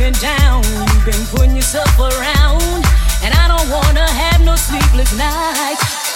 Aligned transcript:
been 0.00 0.12
down, 0.14 0.64
you've 0.64 1.04
been 1.04 1.26
putting 1.26 1.54
yourself 1.54 1.98
around, 1.98 2.62
and 3.22 3.34
I 3.34 3.48
don't 3.48 3.68
wanna 3.68 4.08
have 4.08 4.40
no 4.42 4.56
sleepless 4.56 5.12
nights. 5.14 6.10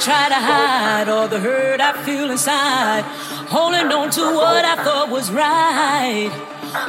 try 0.00 0.28
to 0.28 0.34
hide 0.34 1.08
all 1.08 1.26
the 1.26 1.40
hurt 1.40 1.80
I 1.80 1.92
feel 2.04 2.30
inside. 2.30 3.02
Holding 3.50 3.90
on 3.90 4.10
to 4.10 4.22
what 4.22 4.64
I 4.64 4.76
thought 4.84 5.10
was 5.10 5.30
right. 5.30 6.30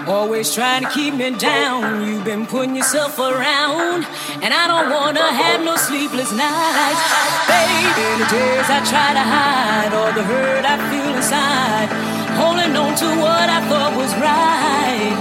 Always 0.05 0.53
trying 0.53 0.83
to 0.83 0.89
keep 0.91 1.15
me 1.15 1.31
down. 1.31 2.05
You've 2.05 2.23
been 2.23 2.45
putting 2.45 2.75
yourself 2.75 3.17
around. 3.17 4.05
And 4.45 4.53
I 4.53 4.67
don't 4.69 4.93
wanna 4.93 5.25
have 5.25 5.65
no 5.65 5.75
sleepless 5.75 6.31
nights. 6.31 7.01
Baby, 7.49 7.89
the 8.21 8.27
days 8.29 8.67
I 8.69 8.79
try 8.85 9.09
to 9.17 9.25
hide 9.25 9.91
all 9.93 10.13
the 10.13 10.23
hurt 10.23 10.65
I 10.65 10.77
feel 10.93 11.09
inside. 11.15 11.89
Holding 12.37 12.75
on 12.77 12.93
to 13.01 13.07
what 13.25 13.47
I 13.49 13.59
thought 13.69 13.97
was 13.97 14.13
right. 14.21 15.17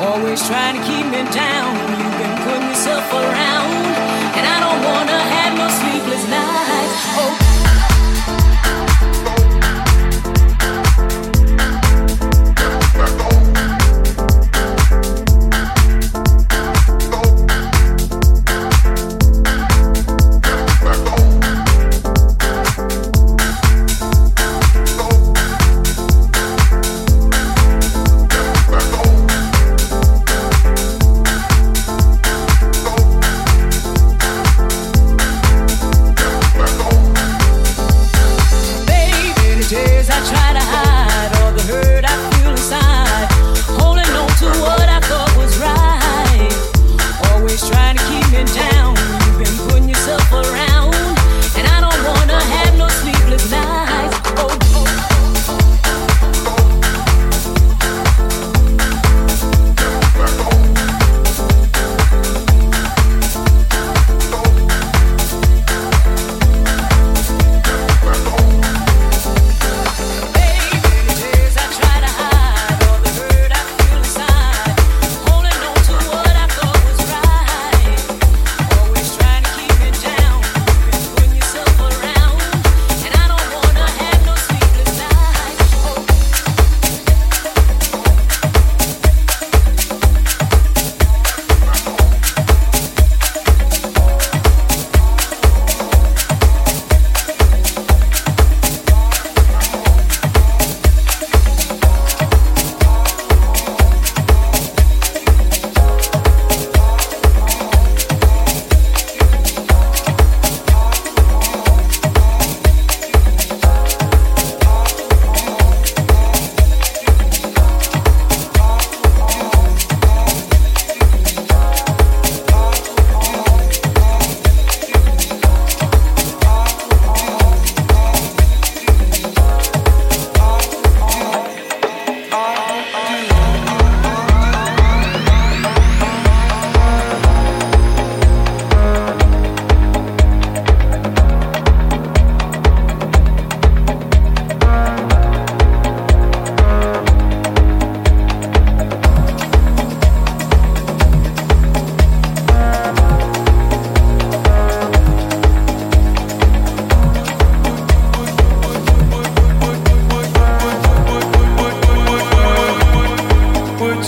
Always 0.00 0.40
trying 0.48 0.80
to 0.80 0.82
keep 0.88 1.04
me 1.12 1.28
down. 1.28 1.76
You've 1.92 2.18
been 2.22 2.36
putting 2.46 2.68
yourself 2.72 3.04
around. 3.12 3.84
And 4.32 4.44
I 4.48 4.56
don't 4.64 4.80
wanna 4.80 5.18
have 5.36 5.52
no 5.60 5.68
sleepless 5.68 6.24
nights. 6.30 6.67
Oh. 7.00 7.47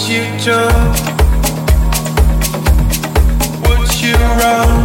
Would 0.01 0.09
you 0.09 0.39
jump? 0.39 0.97
Would 3.69 4.01
you 4.01 4.15
run? 4.15 4.80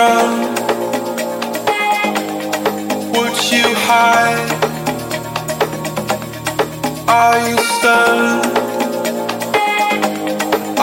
run? 0.00 0.32
Would 3.14 3.36
you 3.54 3.66
hide? 3.86 4.50
Are 7.18 7.38
you 7.48 7.56
stunned? 7.74 8.44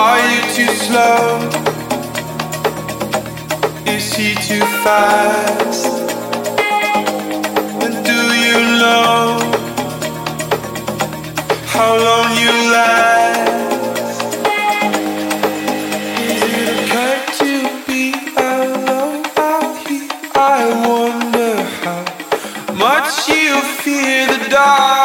Are 0.05 0.21
you 0.29 0.39
too 0.55 0.71
slow? 0.85 1.21
Is 3.95 4.05
he 4.17 4.29
too 4.47 4.65
fast? 4.83 5.85
And 7.83 7.95
do 8.09 8.19
you 8.45 8.59
know 8.81 9.19
how 11.73 11.91
long 12.07 12.29
you 12.43 12.53
last? 12.73 13.16
자 24.57 24.96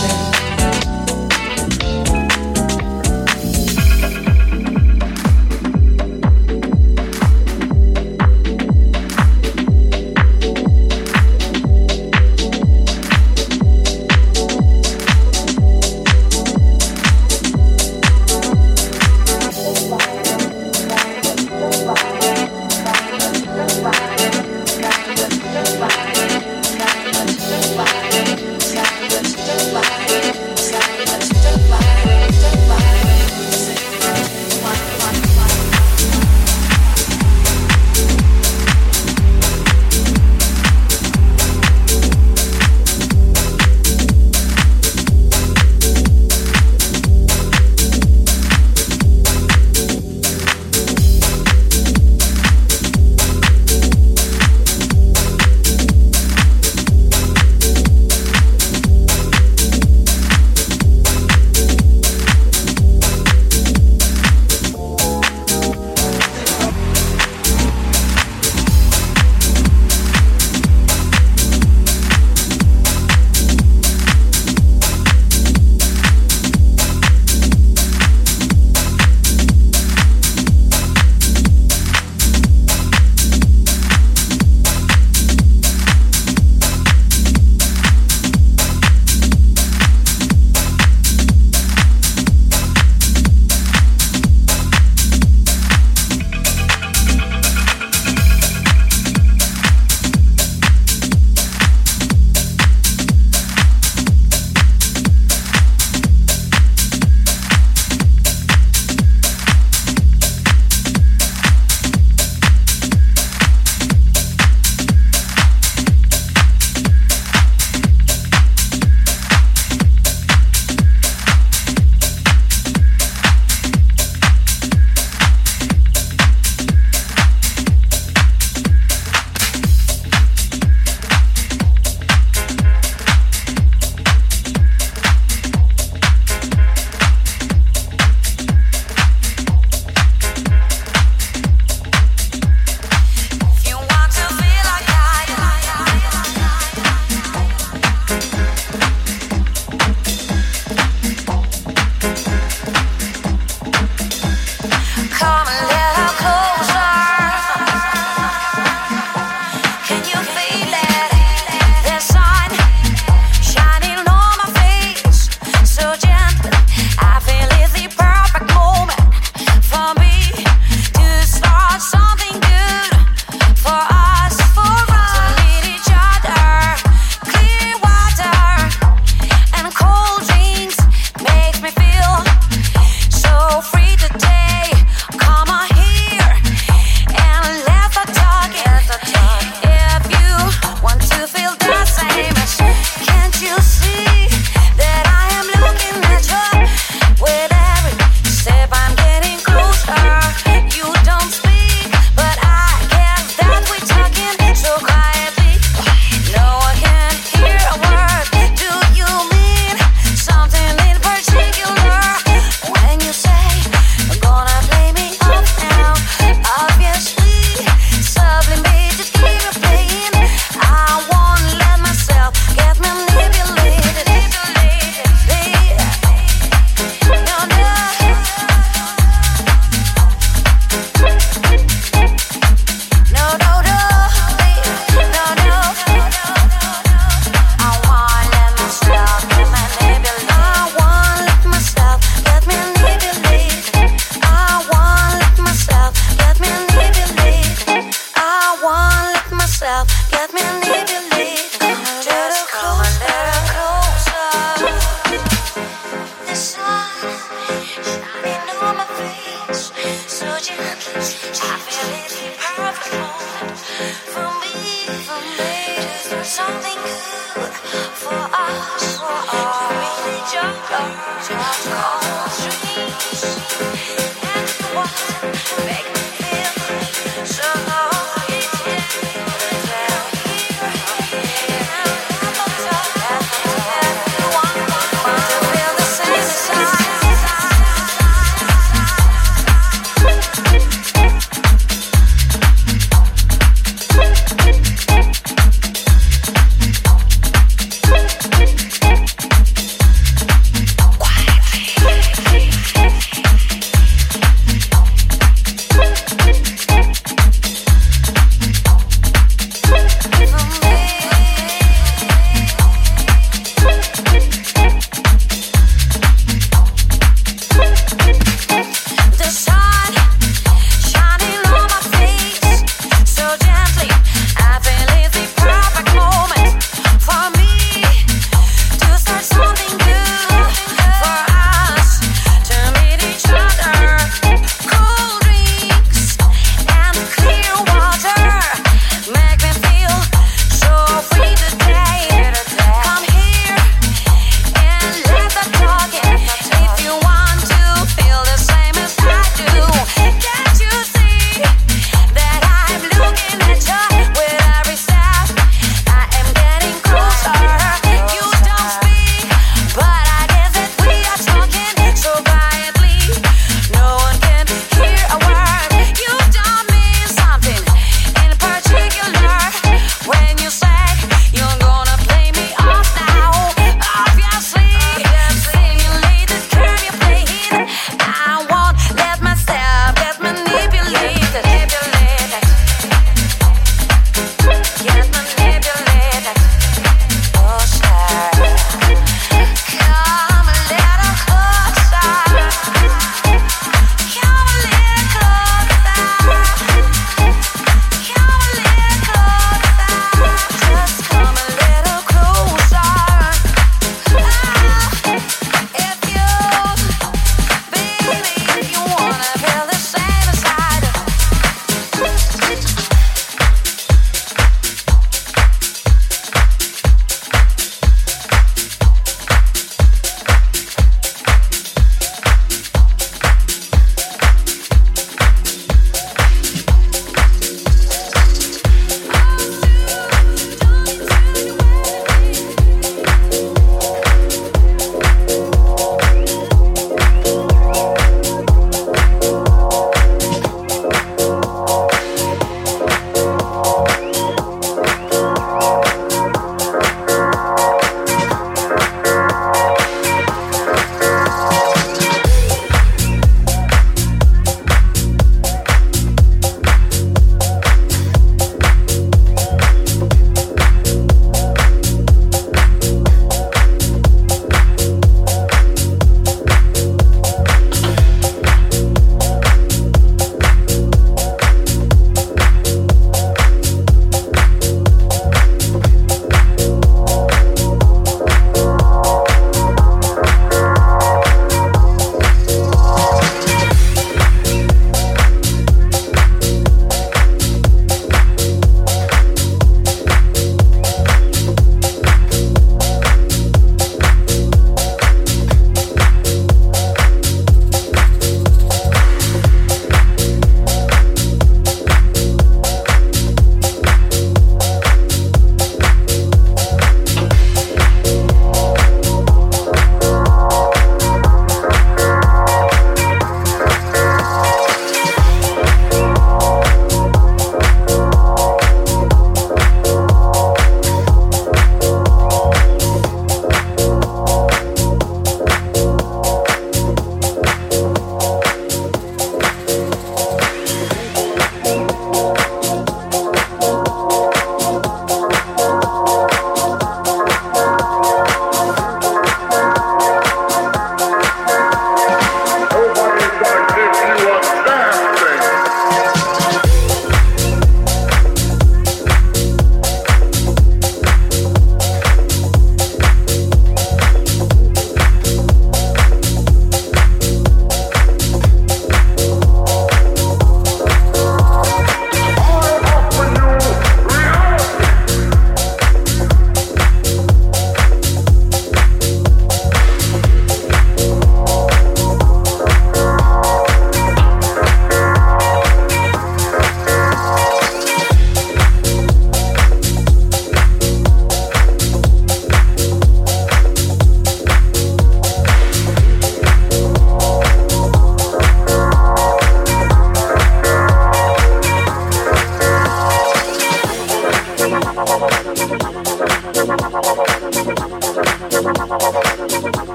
watching. 0.00 0.37